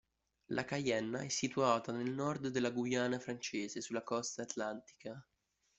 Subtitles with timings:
[0.47, 5.23] La Caienna è situata nel nord della Guyana francese, sulla costa atlantica.